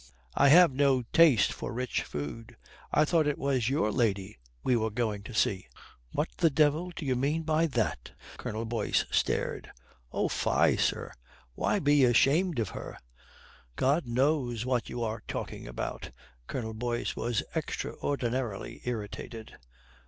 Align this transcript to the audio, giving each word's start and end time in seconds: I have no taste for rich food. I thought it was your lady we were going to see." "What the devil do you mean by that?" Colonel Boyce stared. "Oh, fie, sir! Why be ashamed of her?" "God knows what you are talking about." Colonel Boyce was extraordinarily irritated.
I 0.33 0.47
have 0.49 0.73
no 0.73 1.03
taste 1.13 1.53
for 1.53 1.71
rich 1.71 2.01
food. 2.01 2.57
I 2.91 3.05
thought 3.05 3.27
it 3.27 3.37
was 3.37 3.69
your 3.69 3.91
lady 3.91 4.39
we 4.63 4.75
were 4.75 4.89
going 4.89 5.21
to 5.25 5.33
see." 5.35 5.67
"What 6.11 6.27
the 6.37 6.49
devil 6.49 6.89
do 6.89 7.05
you 7.05 7.15
mean 7.15 7.43
by 7.43 7.67
that?" 7.67 8.11
Colonel 8.37 8.65
Boyce 8.65 9.05
stared. 9.11 9.69
"Oh, 10.11 10.27
fie, 10.27 10.75
sir! 10.75 11.11
Why 11.53 11.77
be 11.77 12.03
ashamed 12.03 12.57
of 12.57 12.69
her?" 12.69 12.97
"God 13.75 14.07
knows 14.07 14.65
what 14.65 14.89
you 14.89 15.03
are 15.03 15.21
talking 15.27 15.67
about." 15.67 16.09
Colonel 16.47 16.73
Boyce 16.73 17.15
was 17.15 17.43
extraordinarily 17.55 18.81
irritated. 18.85 19.53